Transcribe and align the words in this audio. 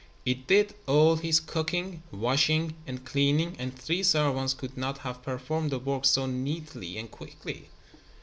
It 0.25 0.47
did 0.47 0.73
all 0.87 1.15
his 1.17 1.39
cooking, 1.39 2.01
washing 2.11 2.75
and 2.87 3.05
cleaning, 3.05 3.55
and 3.59 3.77
three 3.77 4.01
servants 4.01 4.55
could 4.55 4.75
not 4.75 4.97
have 4.97 5.21
performed 5.21 5.69
the 5.69 5.77
work 5.77 6.05
so 6.05 6.25
neatly 6.25 6.97
and 6.97 7.11
quickly. 7.11 7.69